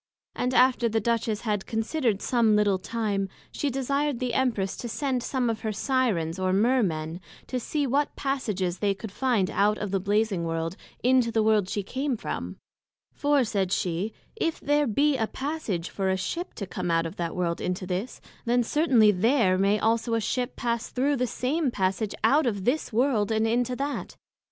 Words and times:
And 0.33 0.55
after 0.55 0.89
the 0.89 0.99
Duchess 0.99 1.41
had 1.41 1.67
considered 1.67 2.23
some 2.23 2.55
little 2.55 2.79
time, 2.79 3.29
she 3.51 3.69
desired 3.69 4.17
the 4.17 4.33
Empress 4.33 4.75
to 4.77 4.89
send 4.89 5.21
some 5.21 5.47
of 5.47 5.59
her 5.59 5.69
Syrens 5.71 6.39
or 6.39 6.51
Mear 6.51 6.81
men, 6.81 7.21
to 7.45 7.59
see 7.59 7.85
what 7.85 8.15
passages 8.15 8.79
they 8.79 8.95
could 8.95 9.11
find 9.11 9.51
out 9.51 9.77
of 9.77 9.91
the 9.91 9.99
Blazing 9.99 10.43
World, 10.43 10.75
into 11.03 11.31
the 11.31 11.43
World 11.43 11.69
she 11.69 11.83
came 11.83 12.17
from; 12.17 12.55
for, 13.13 13.43
said 13.43 13.71
she, 13.71 14.11
if 14.35 14.59
there 14.59 14.87
be 14.87 15.17
a 15.17 15.27
passage 15.27 15.91
for 15.91 16.09
a 16.09 16.17
Ship 16.17 16.51
to 16.55 16.65
come 16.65 16.89
out 16.89 17.05
of 17.05 17.17
that 17.17 17.35
World 17.35 17.61
into 17.61 17.85
this; 17.85 18.21
then 18.45 18.63
certainly 18.63 19.11
there 19.11 19.55
may 19.55 19.77
also 19.77 20.15
a 20.15 20.19
Ship 20.19 20.55
pass 20.55 20.89
thorow 20.91 21.15
the 21.15 21.27
same 21.27 21.69
passage 21.69 22.15
out 22.23 22.47
of 22.47 22.65
this 22.65 22.91
World 22.91 23.31
into 23.31 23.75
that. 23.75 24.17